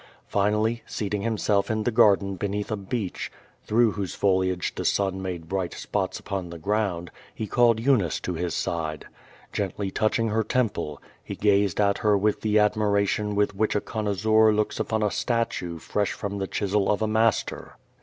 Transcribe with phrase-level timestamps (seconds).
[0.25, 3.31] Finally, seating himself in the garden beneath a beech,
[3.65, 8.33] through whose foliage the sun made bright spots upon the ground, he called Eunice to
[8.33, 9.05] his side.
[9.53, 13.79] Gently touch ing her temple, he gazed at her with the admiration with which a
[13.79, 17.75] connoisseur looks upon a statue fresh from the chisel of a master.